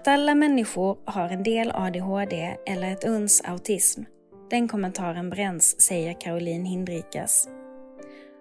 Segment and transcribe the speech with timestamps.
[0.00, 4.02] Att alla människor har en del ADHD eller ett uns autism,
[4.50, 7.48] den kommentaren bränns, säger Caroline Hindrikas.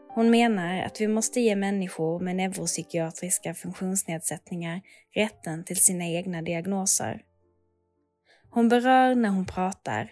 [0.09, 4.81] Hon menar att vi måste ge människor med neuropsykiatriska funktionsnedsättningar
[5.15, 7.21] rätten till sina egna diagnoser.
[8.49, 10.11] Hon berör när hon pratar.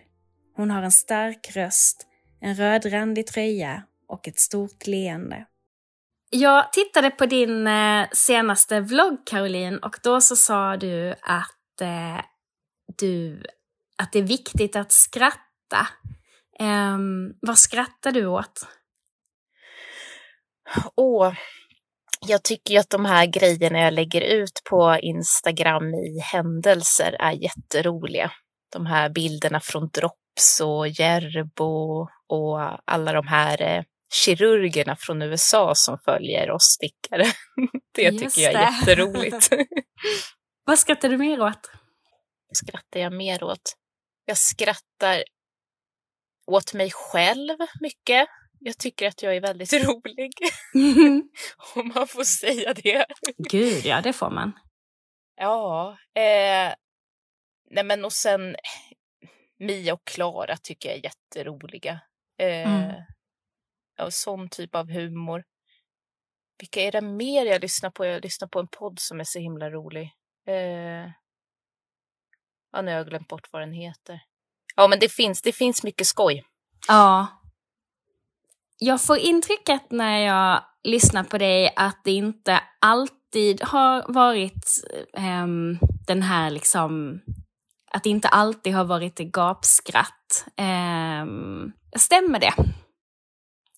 [0.56, 2.08] Hon har en stark röst,
[2.42, 5.46] en rödrandig tröja och ett stort leende.
[6.30, 12.26] Jag tittade på din eh, senaste vlogg Caroline och då så sa du att, eh,
[12.98, 13.44] du,
[13.98, 15.88] att det är viktigt att skratta.
[16.60, 16.98] Eh,
[17.42, 18.68] vad skrattar du åt?
[20.96, 21.34] Åh,
[22.28, 27.32] jag tycker ju att de här grejerna jag lägger ut på Instagram i händelser är
[27.32, 28.32] jätteroliga.
[28.74, 32.60] De här bilderna från Drops och Järbo och
[32.92, 37.26] alla de här eh, kirurgerna från USA som följer oss stickare.
[37.94, 38.78] Det Just tycker jag är det.
[38.80, 39.50] jätteroligt.
[40.66, 41.72] Vad skrattar du mer åt?
[42.54, 43.76] Skrattar jag mer åt?
[44.26, 45.24] Jag skrattar
[46.48, 48.28] åt mig själv mycket.
[48.60, 50.32] Jag tycker att jag är väldigt rolig.
[51.76, 53.06] Om man får säga det.
[53.38, 54.52] Gud, ja det får man.
[55.36, 55.98] Ja.
[56.16, 56.74] Eh,
[57.72, 58.56] nej men och sen
[59.60, 62.00] Mia och Klara tycker jag är jätteroliga.
[62.40, 62.92] Eh, mm
[64.06, 65.44] och sån typ av humor.
[66.60, 68.06] Vilka är det mer jag lyssnar på?
[68.06, 70.14] Jag lyssnar på en podd som är så himla rolig.
[70.48, 71.12] Eh,
[72.72, 74.20] ja, nu har jag glömt bort vad den heter.
[74.76, 76.44] Ja, men det finns, det finns mycket skoj.
[76.88, 77.28] Ja,
[78.80, 84.66] jag får intrycket när jag lyssnar på dig att det inte alltid har varit
[85.18, 87.22] um, den här liksom,
[87.92, 90.46] att det inte alltid har varit gapskratt.
[90.58, 92.54] Um, stämmer det?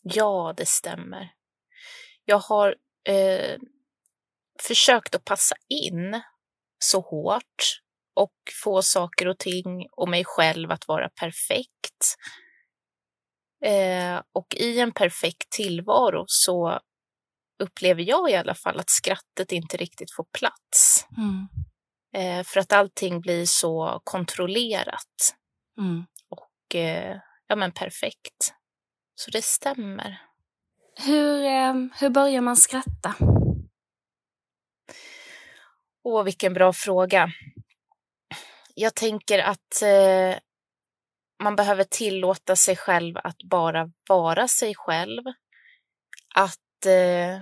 [0.01, 1.31] Ja, det stämmer.
[2.25, 2.75] Jag har
[3.07, 3.57] eh,
[4.61, 6.21] försökt att passa in
[6.79, 7.81] så hårt
[8.13, 8.33] och
[8.63, 12.15] få saker och ting och mig själv att vara perfekt
[13.65, 16.79] Eh, och i en perfekt tillvaro så
[17.63, 21.07] upplever jag i alla fall att skrattet inte riktigt får plats.
[21.17, 21.47] Mm.
[22.15, 25.35] Eh, för att allting blir så kontrollerat.
[25.79, 26.05] Mm.
[26.29, 27.17] Och eh,
[27.47, 28.53] ja, men perfekt.
[29.19, 30.21] Så det stämmer.
[31.05, 33.15] Hur, eh, hur börjar man skratta?
[36.03, 37.29] Åh, vilken bra fråga.
[38.75, 40.39] Jag tänker att eh,
[41.43, 45.23] man behöver tillåta sig själv att bara vara sig själv.
[46.35, 47.41] Att eh,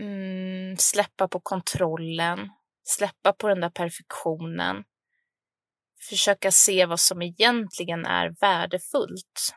[0.00, 2.50] mm, släppa på kontrollen,
[2.84, 4.84] släppa på den där perfektionen.
[6.08, 9.54] Försöka se vad som egentligen är värdefullt.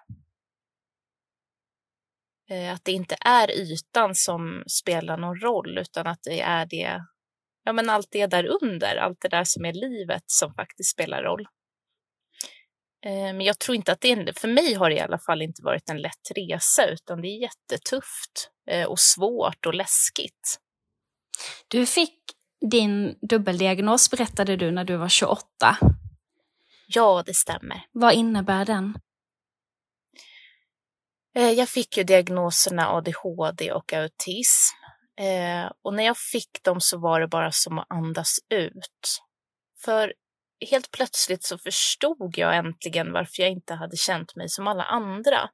[2.49, 7.03] Eh, att det inte är ytan som spelar någon roll, utan att det är det,
[7.63, 11.23] ja men allt det där under, allt det där som är livet som faktiskt spelar
[11.23, 11.47] roll.
[13.05, 15.41] Eh, men jag tror inte att det är, för mig har det i alla fall
[15.41, 20.59] inte varit en lätt resa, utan det är jättetufft eh, och svårt och läskigt.
[21.67, 22.19] Du fick
[22.71, 25.45] din dubbeldiagnos, berättade du, när du var 28.
[26.87, 27.85] Ja, det stämmer.
[27.91, 28.97] Vad innebär den?
[31.35, 34.75] Eh, jag fick ju diagnoserna ADHD och autism.
[35.81, 39.21] Och när jag fick dem så var det bara som att andas ut.
[39.85, 40.13] För
[40.69, 45.49] helt plötsligt så förstod jag äntligen varför jag inte hade känt mig som alla andra.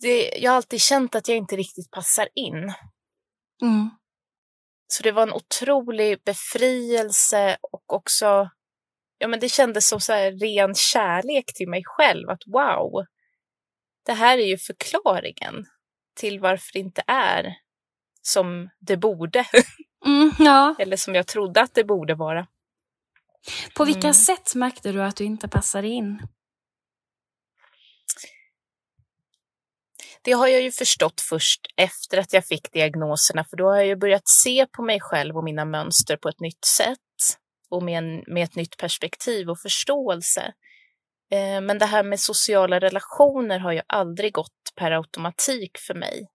[0.00, 2.74] Det, jag har alltid känt att jag inte riktigt passar in.
[3.62, 3.90] Mm.
[4.86, 8.50] Så det var en otrolig befrielse och också,
[9.24, 12.30] ja men det kändes som så ren kärlek till mig själv.
[12.30, 13.04] Att wow,
[14.06, 15.66] det här är ju förklaringen
[16.14, 17.56] till varför det inte är
[18.22, 19.44] som det borde.
[20.06, 20.74] Mm, ja.
[20.78, 22.46] Eller som jag trodde att det borde vara.
[23.76, 24.14] På vilka mm.
[24.14, 26.26] sätt märkte du att du inte passade in?
[30.22, 33.86] Det har jag ju förstått först efter att jag fick diagnoserna, för då har jag
[33.86, 36.98] ju börjat se på mig själv och mina mönster på ett nytt sätt
[37.70, 40.52] och med, en, med ett nytt perspektiv och förståelse.
[41.30, 46.28] Eh, men det här med sociala relationer har ju aldrig gått per automatik för mig.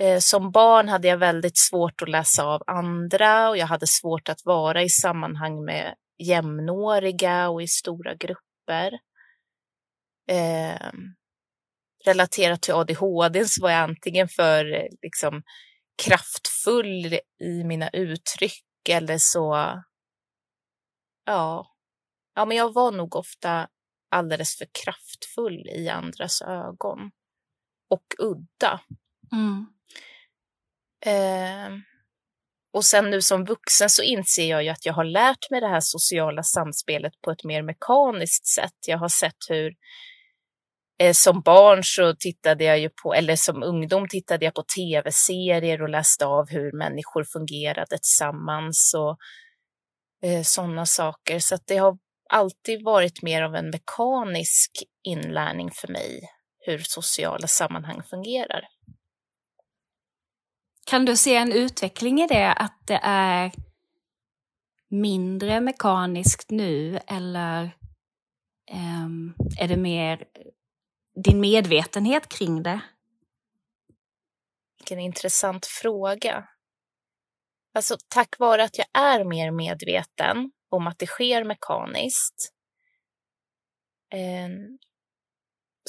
[0.00, 4.28] Eh, som barn hade jag väldigt svårt att läsa av andra och jag hade svårt
[4.28, 8.98] att vara i sammanhang med jämnåriga och i stora grupper.
[10.30, 10.90] Eh,
[12.04, 15.42] relaterat till ADHD så var jag antingen för liksom,
[16.02, 19.54] kraftfull i mina uttryck eller så,
[21.24, 21.66] ja,
[22.34, 23.68] ja, men jag var nog ofta
[24.10, 27.10] alldeles för kraftfull i andras ögon
[27.90, 28.80] och udda.
[29.32, 29.66] Mm.
[31.06, 31.78] Eh,
[32.72, 35.68] och sen nu som vuxen så inser jag ju att jag har lärt mig det
[35.68, 38.76] här sociala samspelet på ett mer mekaniskt sätt.
[38.86, 39.74] Jag har sett hur
[40.98, 45.82] eh, som barn så tittade jag ju på, eller som ungdom tittade jag på tv-serier
[45.82, 49.18] och läste av hur människor fungerade tillsammans och
[50.24, 51.38] eh, sådana saker.
[51.38, 51.98] Så att det har
[52.28, 54.70] alltid varit mer av en mekanisk
[55.02, 58.68] inlärning för mig hur sociala sammanhang fungerar.
[60.86, 63.52] Kan du se en utveckling i det, att det är
[64.88, 67.70] mindre mekaniskt nu eller
[69.04, 70.24] um, är det mer
[71.24, 72.80] din medvetenhet kring det?
[74.78, 76.48] Vilken intressant fråga.
[77.74, 82.52] Alltså, tack vare att jag är mer medveten om att det sker mekaniskt
[84.12, 84.48] eh,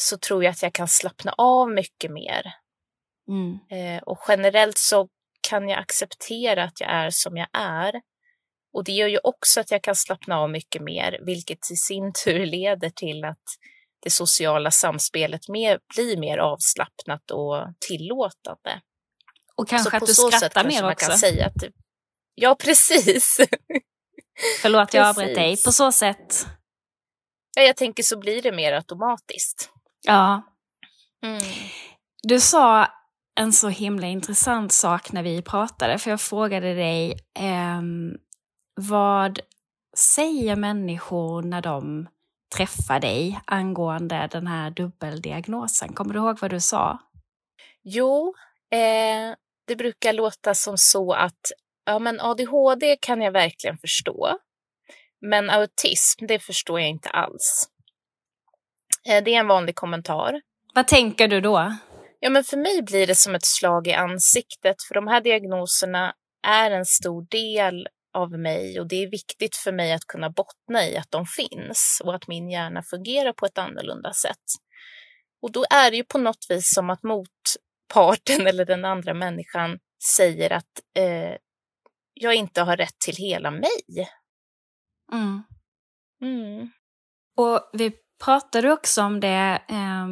[0.02, 2.54] så tror jag att jag kan slappna av mycket mer.
[3.28, 3.60] Mm.
[3.70, 5.10] Eh, och generellt så
[5.50, 8.02] kan jag acceptera att jag är som jag är.
[8.74, 12.14] Och det gör ju också att jag kan slappna av mycket mer, vilket i sin
[12.26, 13.44] tur leder till att
[14.00, 18.82] det sociala samspelet mer, blir mer avslappnat och tillåtande.
[19.58, 21.08] Och kanske att du skrattar mer man också?
[21.08, 21.64] Kan säga att,
[22.36, 23.38] ja, precis.
[24.62, 25.64] Förlåt, jag avbröt dig.
[25.64, 26.48] På så sätt?
[27.56, 29.70] Ja, jag tänker så blir det mer automatiskt.
[30.02, 30.42] Ja.
[31.24, 31.42] Mm.
[32.24, 32.88] Du sa
[33.40, 37.82] en så himla intressant sak när vi pratade, för jag frågade dig eh,
[38.76, 39.40] vad
[39.98, 42.08] säger människor när de
[42.56, 45.94] träffar dig angående den här dubbeldiagnosen?
[45.94, 47.00] Kommer du ihåg vad du sa?
[47.84, 48.36] Jo,
[48.72, 49.36] eh,
[49.68, 51.52] det brukar låta som så att
[51.86, 54.38] ja, men ADHD kan jag verkligen förstå,
[55.22, 57.70] men autism, det förstår jag inte alls.
[59.10, 60.42] Eh, det är en vanlig kommentar.
[60.76, 61.76] Vad tänker du då?
[62.20, 66.14] Ja, men för mig blir det som ett slag i ansiktet, för de här diagnoserna
[66.48, 70.86] är en stor del av mig och det är viktigt för mig att kunna bottna
[70.88, 74.46] i att de finns och att min hjärna fungerar på ett annorlunda sätt.
[75.42, 77.04] Och då är det ju på något vis som att
[77.86, 81.38] motparten eller den andra människan säger att eh,
[82.14, 84.08] jag inte har rätt till hela mig.
[85.12, 85.44] Mm.
[86.22, 86.70] Mm.
[87.38, 87.94] Och vi
[88.24, 90.08] pratade också om det eh,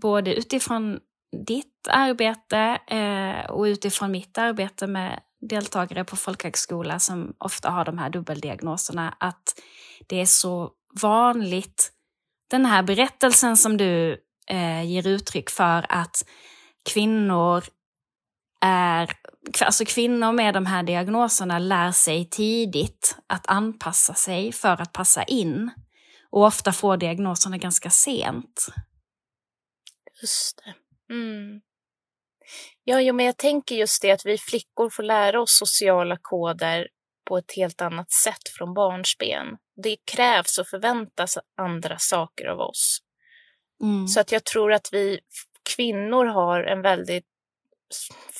[0.00, 1.00] både utifrån
[1.46, 7.98] ditt arbete eh, och utifrån mitt arbete med deltagare på folkhögskola som ofta har de
[7.98, 9.60] här dubbeldiagnoserna, att
[10.06, 10.70] det är så
[11.00, 11.92] vanligt,
[12.50, 14.18] den här berättelsen som du
[14.48, 16.24] eh, ger uttryck för att
[16.90, 17.64] kvinnor
[18.60, 19.12] är,
[19.60, 25.22] alltså kvinnor med de här diagnoserna lär sig tidigt att anpassa sig för att passa
[25.22, 25.70] in
[26.30, 28.66] och ofta får diagnoserna ganska sent.
[30.22, 30.74] Just det.
[31.14, 31.60] Mm.
[32.84, 36.88] Ja, jo, men jag tänker just det att vi flickor får lära oss sociala koder
[37.24, 39.46] på ett helt annat sätt från barnsben.
[39.82, 42.98] Det krävs och förväntas andra saker av oss.
[43.82, 44.08] Mm.
[44.08, 45.20] Så att jag tror att vi
[45.76, 47.26] kvinnor har en väldigt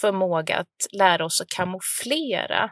[0.01, 2.71] förmåga att lära oss att kamouflera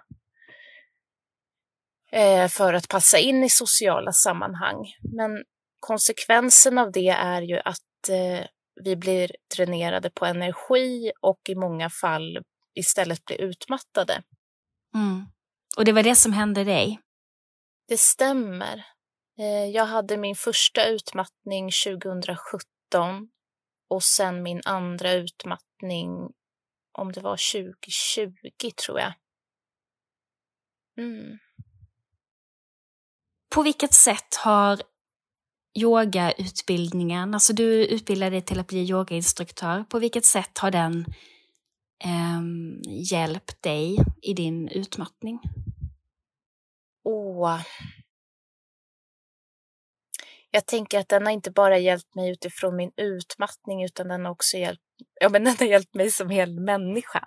[2.13, 4.87] eh, för att passa in i sociala sammanhang.
[5.17, 5.45] Men
[5.81, 8.47] konsekvensen av det är ju att eh,
[8.85, 12.39] vi blir dränerade på energi och i många fall
[12.75, 14.23] istället blir utmattade.
[14.95, 15.27] Mm.
[15.77, 17.01] Och det var det som hände dig?
[17.89, 18.87] Det stämmer.
[19.39, 23.29] Eh, jag hade min första utmattning 2017
[23.91, 26.33] och sen min andra utmattning
[26.93, 29.13] om det var 2020 tror jag.
[30.99, 31.39] Mm.
[33.55, 34.83] På vilket sätt har
[35.79, 39.85] yogautbildningen, alltså du utbildade dig till att bli yogainstruktör.
[39.85, 41.05] På vilket sätt har den
[42.05, 42.41] eh,
[42.89, 45.41] hjälpt dig i din utmattning?
[47.05, 47.61] Åh.
[50.51, 54.33] Jag tänker att den har inte bara hjälpt mig utifrån min utmattning utan den har
[54.33, 54.83] också hjälpt,
[55.21, 57.25] ja, men den har hjälpt mig som hel människa.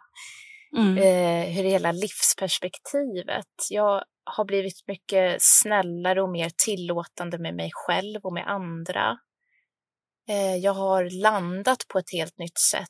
[0.78, 0.98] Mm.
[0.98, 3.54] Eh, hur hela livsperspektivet.
[3.70, 9.18] Jag har blivit mycket snällare och mer tillåtande med mig själv och med andra.
[10.30, 12.90] Eh, jag har landat på ett helt nytt sätt.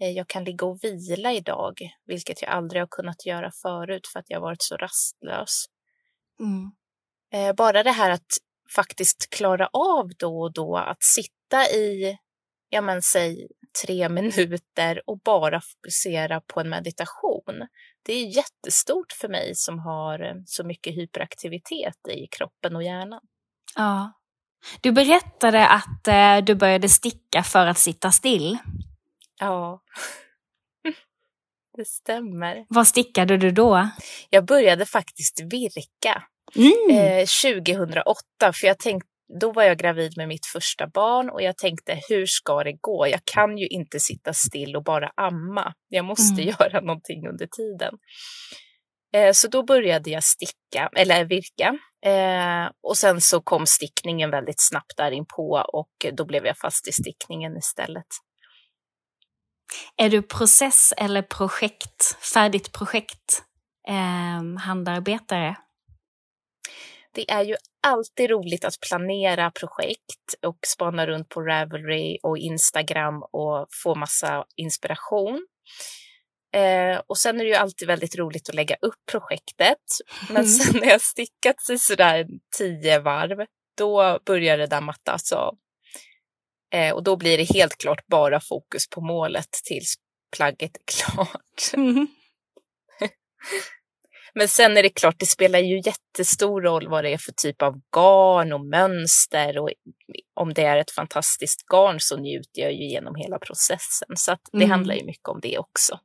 [0.00, 1.74] Eh, jag kan ligga och vila idag,
[2.06, 5.64] vilket jag aldrig har kunnat göra förut för att jag varit så rastlös.
[6.40, 6.70] Mm.
[7.32, 8.26] Eh, bara det här att
[8.74, 12.18] faktiskt klara av då och då att sitta i,
[12.68, 13.48] ja men säg
[13.84, 17.68] tre minuter och bara fokusera på en meditation.
[18.02, 23.20] Det är jättestort för mig som har eh, så mycket hyperaktivitet i kroppen och hjärnan.
[23.76, 24.12] Ja.
[24.80, 28.58] Du berättade att eh, du började sticka för att sitta still.
[29.38, 29.82] Ja.
[31.76, 32.66] det stämmer.
[32.68, 33.88] Vad stickade du då?
[34.30, 36.22] Jag började faktiskt virka
[36.54, 36.90] Mm.
[36.90, 39.08] eh, 2008, för jag tänkte
[39.40, 43.06] då var jag gravid med mitt första barn och jag tänkte hur ska det gå?
[43.08, 45.72] Jag kan ju inte sitta still och bara amma.
[45.88, 46.54] Jag måste Mm.
[46.58, 47.94] göra någonting under tiden.
[49.14, 51.78] Eh, så då började jag sticka, eller virka.
[52.06, 56.88] Eh, och sen så kom stickningen väldigt snabbt där inpå och då blev jag fast
[56.88, 58.06] i stickningen istället.
[59.96, 63.42] Är du process eller projekt, färdigt projekt
[63.88, 65.56] eh, handarbetare?
[67.16, 73.22] Det är ju alltid roligt att planera projekt och spana runt på Ravelry och Instagram
[73.32, 75.46] och få massa inspiration.
[76.54, 79.78] Eh, och sen är det ju alltid väldigt roligt att lägga upp projektet.
[80.28, 80.46] Men Mm.
[80.46, 82.26] sen när jag stickat sig sådär
[82.58, 83.46] tio varv,
[83.78, 85.56] då börjar det där mattas av.
[86.72, 89.94] Eh, och då blir det helt klart bara fokus på målet tills
[90.36, 90.82] plagget är
[91.14, 91.72] klart.
[91.74, 92.06] Mm.
[94.38, 97.62] Men sen är det klart, det spelar ju jättestor roll vad det är för typ
[97.62, 99.70] av garn och mönster och
[100.34, 104.16] om det är ett fantastiskt garn så njuter jag ju genom hela processen.
[104.16, 104.70] Så att det Mm.
[104.70, 105.98] handlar ju mycket om det också.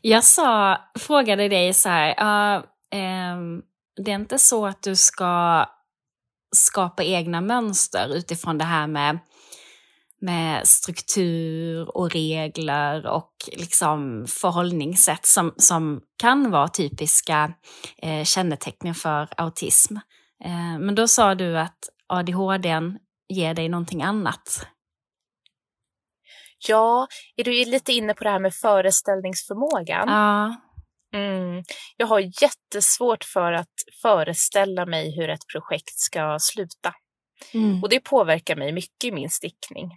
[0.00, 3.62] Jag sa, frågade dig så här, ja, ehm,
[4.04, 5.64] det är inte så att du ska
[6.56, 9.18] skapa egna mönster utifrån det här med,
[10.20, 17.52] med struktur och regler och liksom förhållningssätt som, som kan vara typiska
[18.02, 19.96] eh, kännetecken för autism.
[20.44, 22.80] Eh, men då sa du att ADHD
[23.28, 24.66] ger dig någonting annat.
[26.68, 30.08] Ja, är du lite inne på det här med föreställningsförmågan?
[30.08, 30.56] Ja.
[31.14, 31.64] Mm.
[31.96, 36.94] Jag har jättesvårt för att föreställa mig hur ett projekt ska sluta.
[37.54, 37.82] Mm.
[37.82, 39.90] Och det påverkar mig mycket i min stickning.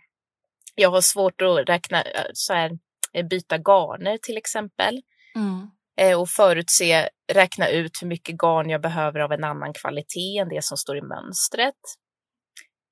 [0.76, 2.72] Jag har svårt att räkna, eh, så här,
[3.14, 5.02] eh, byta garner till exempel.
[5.36, 5.68] Mm.
[5.98, 10.50] Eh, och förutse, räkna ut hur mycket garn jag behöver av en annan kvalitet än
[10.50, 11.76] det som står i mönstret.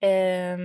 [0.04, 0.58] Eh,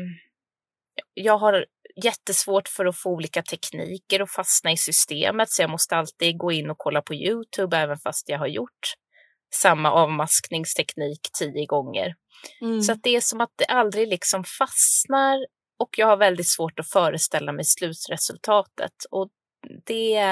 [1.14, 1.66] jag har
[2.04, 6.52] jättesvårt för att få olika tekniker och fastna i systemet så jag måste alltid gå
[6.52, 8.94] in och kolla på Youtube även fast jag har gjort
[9.54, 12.14] samma avmaskningsteknik tio gånger.
[12.60, 12.82] Mm.
[12.82, 15.46] Så att det är som att det aldrig liksom fastnar
[15.78, 19.04] och jag har väldigt svårt att föreställa mig slutresultatet.
[19.10, 19.28] Och
[19.86, 20.22] det,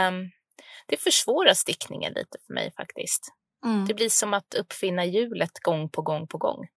[0.87, 3.33] det försvårar stickningen lite för mig faktiskt.
[3.65, 3.87] Mm.
[3.87, 6.69] Det blir som att uppfinna hjulet gång på gång på gång.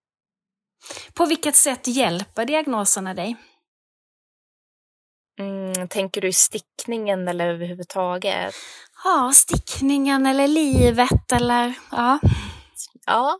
[1.14, 3.36] På vilket sätt hjälper diagnoserna dig?
[5.40, 8.54] Mm, tänker du i stickningen eller överhuvudtaget?
[9.04, 12.18] Ja, stickningen eller livet eller ja.
[13.06, 13.38] Ja.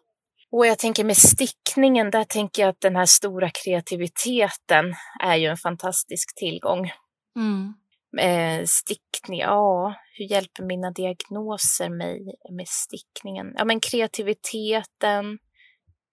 [0.50, 5.46] Och jag tänker med stickningen, där tänker jag att den här stora kreativiteten är ju
[5.46, 6.90] en fantastisk tillgång.
[7.36, 7.74] Mm.
[8.18, 13.46] Eh, stickning, ja, hur hjälper mina diagnoser mig med stickningen?
[13.56, 15.38] Ja, men kreativiteten.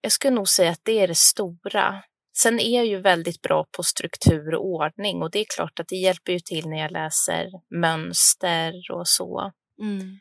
[0.00, 2.02] Jag skulle nog säga att det är det stora.
[2.38, 5.88] Sen är jag ju väldigt bra på struktur och ordning och det är klart att
[5.88, 7.46] det hjälper ju till när jag läser
[7.80, 9.52] mönster och så.
[9.82, 10.18] Mm.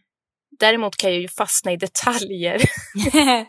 [0.59, 2.61] Däremot kan jag ju fastna i detaljer,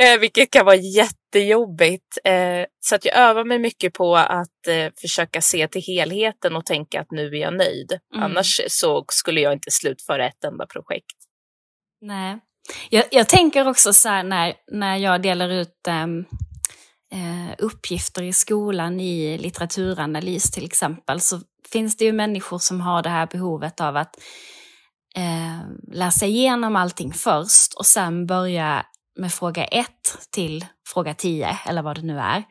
[0.00, 2.18] eh, vilket kan vara jättejobbigt.
[2.24, 6.66] Eh, så att jag övar mig mycket på att eh, försöka se till helheten och
[6.66, 7.92] tänka att nu är jag nöjd.
[8.14, 8.24] Mm.
[8.24, 11.16] Annars så skulle jag inte slutföra ett enda projekt.
[12.00, 12.38] Nej.
[12.90, 16.24] Jag, jag tänker också så här när, när jag delar ut ehm,
[17.12, 21.40] eh, uppgifter i skolan i litteraturanalys till exempel så
[21.72, 24.16] finns det ju människor som har det här behovet av att
[25.16, 28.86] eh, läsa igenom allting först och sen börja
[29.16, 32.44] med fråga ett till fråga tio eller vad det nu är.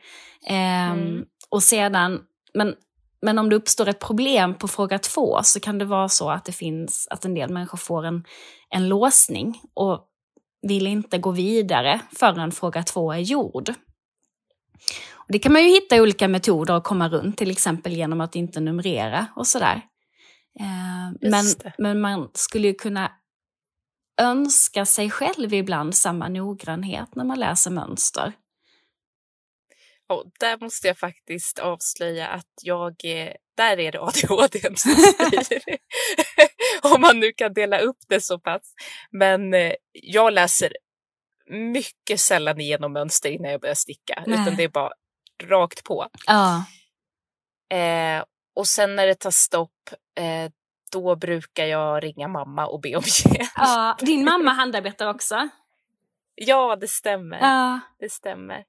[0.46, 1.24] Ehm, Mm.
[1.48, 2.20] Och sedan,
[2.54, 2.74] men,
[3.22, 6.44] men om det uppstår ett problem på fråga två så kan det vara så att
[6.44, 8.24] det finns, att en del människor får en,
[8.70, 10.08] en låsning och
[10.62, 13.74] vill inte gå vidare förrän fråga två är gjord.
[15.12, 18.36] Och det kan man ju hitta olika metoder att komma runt, till exempel genom att
[18.36, 19.82] inte numrera och sådär.
[20.60, 21.44] Eh, men,
[21.78, 23.12] men man skulle ju kunna
[24.20, 28.32] önska sig själv ibland samma noggrannhet när man läser mönster.
[30.08, 32.96] Och där måste jag faktiskt avslöja att jag,
[33.56, 35.62] där är det ADHD som styr.
[36.94, 38.74] Om man nu kan dela upp det så pass.
[39.10, 40.72] Men eh, jag läser
[41.50, 44.24] mycket sällan igenom mönster innan jag börjar sticka.
[44.26, 44.40] Nej.
[44.42, 44.92] Utan det är bara
[45.42, 46.08] rakt på.
[46.26, 46.64] Ja.
[47.76, 48.24] Eh,
[48.56, 50.50] och sen när det tar stopp, eh,
[50.92, 53.48] då brukar jag ringa mamma och be om hjälp.
[53.56, 53.96] ja.
[54.00, 55.48] Din mamma handarbetar också?
[56.34, 57.38] Ja, det stämmer.
[57.40, 57.80] Ja.
[57.98, 58.64] Det stämmer.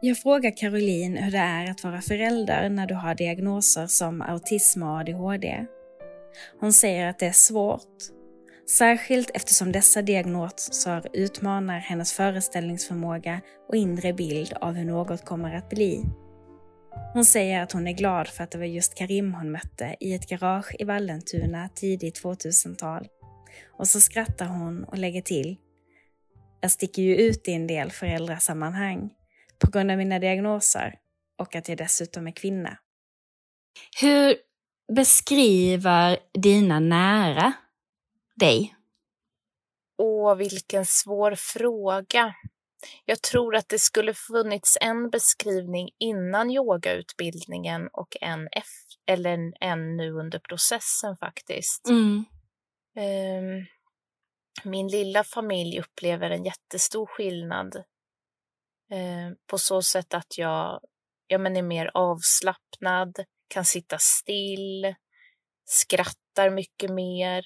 [0.00, 4.82] Jag frågar Caroline hur det är att vara förälder när du har diagnoser som autism
[4.82, 5.66] och ADHD.
[6.60, 7.96] Hon säger att det är svårt,
[8.78, 15.70] särskilt eftersom dessa diagnoser utmanar hennes föreställningsförmåga och inre bild av hur något kommer att
[15.70, 16.04] bli.
[17.12, 20.14] Hon säger att hon är glad för att det var just Karim hon mötte i
[20.14, 23.08] ett garage i Vallentuna tidigt 2000-tal.
[23.78, 25.56] Och så skrattar hon och lägger till.
[26.60, 29.10] Jag sticker ju ut i en del föräldrasammanhang
[29.58, 30.94] på grund av mina diagnoser
[31.38, 32.78] och att jag dessutom är kvinna.
[34.00, 34.36] Hur
[34.96, 37.52] beskriver dina nära
[38.34, 38.74] dig?
[39.98, 42.34] Åh, vilken svår fråga.
[43.04, 49.96] Jag tror att det skulle funnits en beskrivning innan yogautbildningen och en, efter, eller en
[49.96, 51.88] nu under processen faktiskt.
[51.88, 52.24] Mm.
[52.96, 53.66] Um,
[54.64, 57.76] min lilla familj upplever en jättestor skillnad
[58.92, 60.80] uh, på så sätt att jag,
[61.26, 64.94] jag men är mer avslappnad, kan sitta still,
[65.64, 67.44] skrattar mycket mer,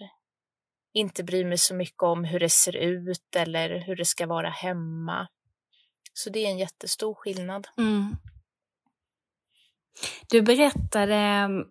[0.94, 4.50] inte bryr mig så mycket om hur det ser ut eller hur det ska vara
[4.50, 5.28] hemma.
[6.12, 7.68] Så det är en jättestor skillnad.
[7.78, 8.16] Mm.
[10.30, 11.64] Du berättade mm,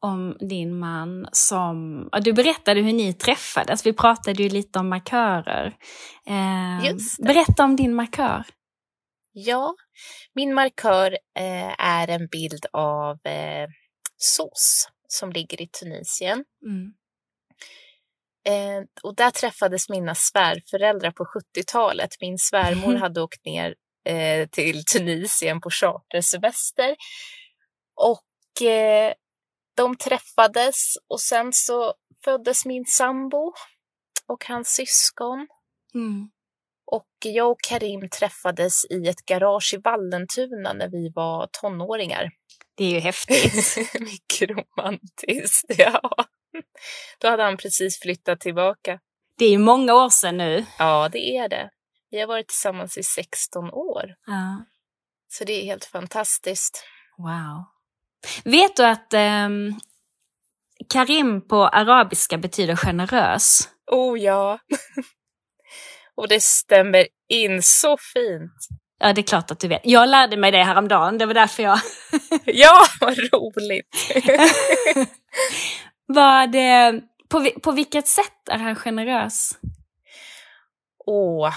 [0.00, 2.08] om din man som...
[2.22, 3.86] Du berättade hur ni träffades.
[3.86, 5.76] Vi pratade ju lite om markörer.
[6.26, 8.44] Eh, berätta om din markör.
[9.32, 9.74] Ja,
[10.34, 13.68] min markör eh, är en bild av eh,
[14.16, 16.44] SOS som ligger i Tunisien.
[16.66, 16.92] Mm.
[18.44, 22.10] Eh, och där träffades mina svärföräldrar på 70-talet.
[22.20, 26.96] Min svärmor hade åkt ner eh, till Tunisien på chartersemester.
[27.94, 29.12] Och eh,
[29.76, 30.76] de träffades
[31.08, 31.94] och sen så
[32.24, 33.52] föddes min sambo
[34.26, 35.46] och hans syskon.
[35.94, 36.30] Mm.
[36.86, 42.30] Och jag och Karim träffades i ett garage i Vallentuna när vi var tonåringar.
[42.74, 43.76] Det är ju häftigt.
[44.00, 46.00] Mycket romantiskt, ja.
[47.18, 49.00] Då hade han precis flyttat tillbaka.
[49.38, 50.66] Det är ju många år sedan nu.
[50.78, 51.70] Ja, det är det.
[52.10, 54.14] Vi har varit tillsammans i 16 år.
[54.26, 54.64] Ja.
[55.28, 56.84] Så det är helt fantastiskt.
[57.18, 57.64] Wow.
[58.44, 59.80] Vet du att um,
[60.88, 63.68] Karim på arabiska betyder generös?
[63.86, 64.58] Oh ja.
[66.14, 68.52] Och det stämmer in så fint.
[68.98, 69.80] Ja, det är klart att du vet.
[69.84, 71.78] Jag lärde mig det häromdagen, det var därför jag...
[72.44, 73.96] ja, vad roligt!
[76.14, 76.56] Vad,
[77.28, 79.58] på, på vilket sätt är han generös?
[81.06, 81.54] Åh,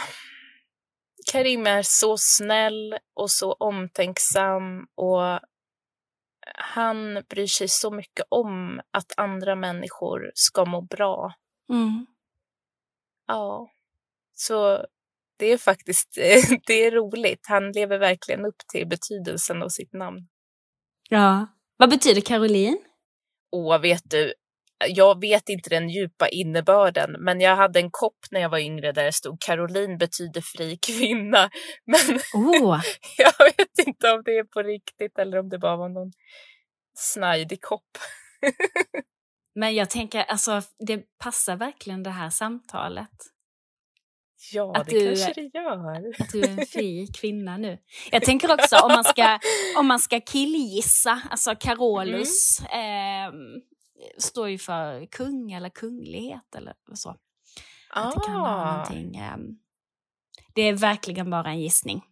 [1.32, 5.40] Karim är så snäll och så omtänksam och
[6.56, 11.34] han bryr sig så mycket om att andra människor ska må bra.
[11.70, 12.06] Mm.
[13.28, 13.72] Ja,
[14.34, 14.86] så
[15.38, 16.10] det är faktiskt
[16.68, 17.46] det är roligt.
[17.48, 20.28] Han lever verkligen upp till betydelsen av sitt namn.
[21.10, 21.48] Ja.
[21.78, 22.78] Vad betyder Caroline?
[23.52, 24.34] Åh, vet du,
[24.88, 28.92] jag vet inte den djupa innebörden, men jag hade en kopp när jag var yngre
[28.92, 31.50] där det stod Caroline betyder fri kvinna.
[31.86, 32.82] Men oh.
[33.18, 36.12] jag vet inte om det är på riktigt eller om det bara var någon
[36.94, 37.98] snajdig kopp.
[39.56, 43.10] men jag tänker, alltså det passar verkligen det här samtalet.
[44.54, 46.22] Ja, att det du, kanske det gör.
[46.22, 47.78] Att du är en fri kvinna nu.
[48.12, 49.40] Jag tänker också om man ska,
[49.78, 53.36] om man ska killgissa, alltså Carolus, mm.
[53.36, 53.62] eh,
[54.18, 57.10] står ju för kung eller kunglighet eller så.
[57.90, 58.02] Ah.
[58.02, 58.72] Att det kan vara ah.
[58.72, 59.22] någonting.
[59.34, 59.60] Um,
[60.54, 62.06] det är verkligen bara en gissning.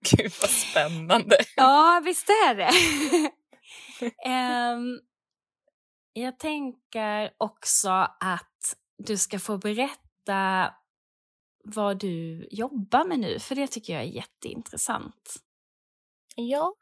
[0.10, 1.36] Gud vad spännande.
[1.56, 2.70] ja, visst är det.
[4.74, 5.00] um,
[6.12, 10.74] jag tänker också att du ska få berätta
[11.64, 15.34] vad du jobbar med nu, för det tycker jag är jätteintressant.
[16.36, 16.74] Ja,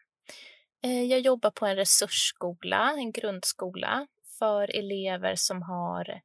[0.80, 4.06] jag jobbar på en resursskola, en grundskola
[4.38, 6.20] för elever som har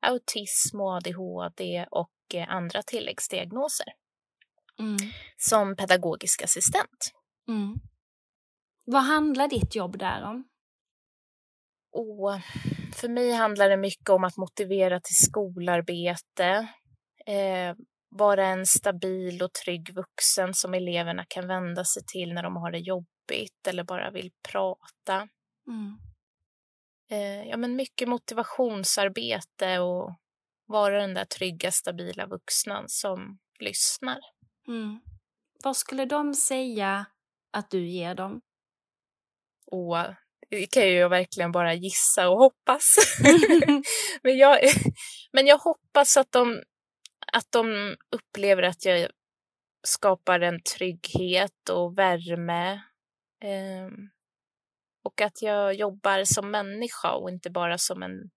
[0.00, 3.86] autism och ADHD och eh, andra tilläggsdiagnoser.
[4.78, 4.96] Mm.
[5.36, 7.12] Som pedagogisk assistent.
[7.48, 7.74] Mm.
[8.84, 10.48] Vad handlar ditt jobb där om?
[11.92, 12.40] Och
[12.94, 16.68] för mig handlar det mycket om att motivera till skolarbete,
[17.26, 17.76] eh,
[18.10, 22.70] vara en stabil och trygg vuxen som eleverna kan vända sig till när de har
[22.70, 25.28] det jobbigt jobbigt eller bara vill prata.
[25.66, 25.98] Mm.
[27.10, 30.14] Eh, ja, men mycket motivationsarbete och
[30.66, 34.18] vara den där trygga, stabila vuxna som lyssnar.
[34.68, 35.00] Mm.
[35.64, 37.06] Vad skulle de säga
[37.52, 38.40] att du ger dem?
[39.66, 39.96] Och
[40.50, 42.94] det kan jag verkligen bara gissa och hoppas.
[44.22, 44.58] men, jag,
[45.32, 46.62] men jag hoppas att de,
[47.32, 49.08] att de upplever att jag
[49.82, 52.80] skapar en trygghet och värme.
[53.40, 53.88] Eh,
[55.02, 58.30] och att jag jobbar som människa och inte bara som en,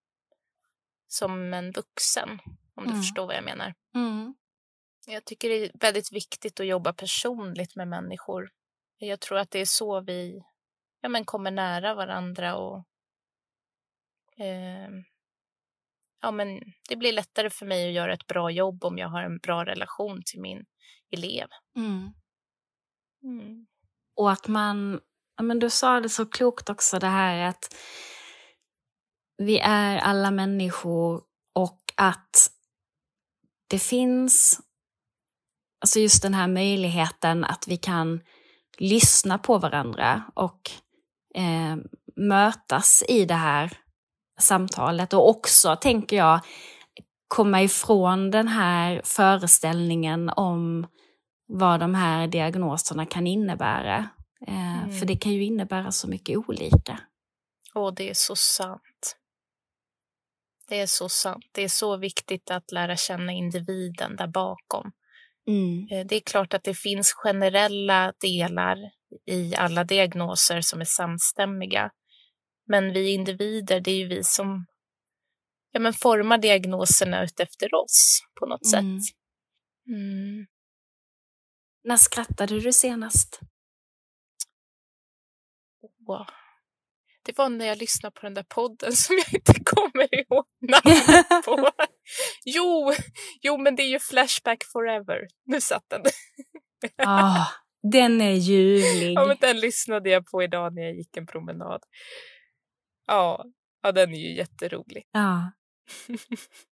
[1.08, 2.38] som en vuxen,
[2.74, 2.90] om mm.
[2.90, 3.74] du förstår vad jag menar.
[3.94, 4.34] Mm.
[5.06, 8.50] Jag tycker det är väldigt viktigt att jobba personligt med människor.
[8.98, 10.42] Jag tror att det är så vi
[11.00, 12.84] ja, men kommer nära varandra och
[14.38, 14.88] eh,
[16.20, 19.22] ja, men det blir lättare för mig att göra ett bra jobb om jag har
[19.22, 20.64] en bra relation till min
[21.10, 21.48] elev.
[21.76, 23.66] Mm.
[24.16, 25.00] Och att man,
[25.36, 27.74] ja, men du sa det så klokt också det här att
[29.38, 31.22] vi är alla människor
[31.54, 32.50] och att
[33.68, 34.60] det finns
[35.80, 38.20] alltså just den här möjligheten att vi kan
[38.78, 40.70] lyssna på varandra och
[41.34, 41.76] eh,
[42.16, 43.78] mötas i det här
[44.38, 45.12] samtalet.
[45.12, 46.40] Och också, tänker jag,
[47.28, 50.86] komma ifrån den här föreställningen om
[51.52, 54.08] vad de här diagnoserna kan innebära.
[54.46, 54.98] Eh, mm.
[54.98, 57.00] För det kan ju innebära så mycket olika.
[57.74, 59.16] Och det är så sant.
[60.68, 61.44] Det är så sant.
[61.52, 64.92] Det är så viktigt att lära känna individen där bakom.
[65.48, 65.88] Mm.
[65.90, 68.78] Eh, det är klart att det finns generella delar
[69.26, 71.90] i alla diagnoser som är samstämmiga.
[72.66, 74.66] Men vi individer, det är ju vi som
[75.72, 79.00] ja, men formar diagnoserna utefter oss på något mm.
[79.00, 79.14] sätt.
[79.88, 80.46] Mm.
[81.84, 83.40] När skrattade du senast?
[86.06, 86.26] Oh.
[87.24, 91.26] Det var när jag lyssnade på den där podden som jag inte kommer ihåg namnet
[91.44, 91.70] på.
[92.44, 92.92] jo,
[93.42, 95.26] jo, men det är ju Flashback Forever.
[95.44, 96.02] Nu satt den.
[97.06, 97.46] ah,
[97.92, 99.12] den är ljuvlig.
[99.12, 101.82] Ja, men den lyssnade jag på idag när jag gick en promenad.
[103.06, 103.44] Ja,
[103.82, 105.04] ja den är ju jätterolig.
[105.12, 105.52] Ja.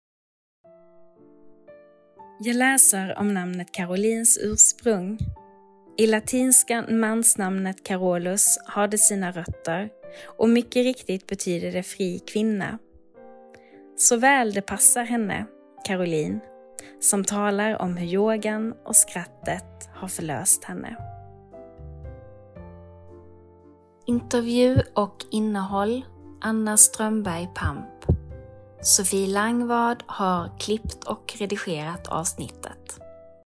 [2.43, 5.17] jag läser om namnet Carolins ursprung.
[5.97, 9.89] I latinska mansnamnet Carolus har det sina rötter
[10.25, 12.77] och mycket riktigt betyder det fri kvinna.
[13.97, 15.45] Så väl det passar henne,
[15.85, 16.39] Caroline,
[16.99, 20.95] som talar om hur yogan och skrattet har förlöst henne.
[24.05, 26.05] Intervju och innehåll
[26.41, 28.05] Anna Strömberg Pamp.
[28.83, 32.99] Sofie Langvad har klippt och redigerat avsnittet.